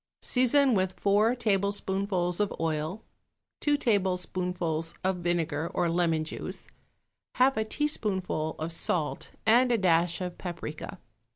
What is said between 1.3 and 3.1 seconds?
tablespoonfuls of oil,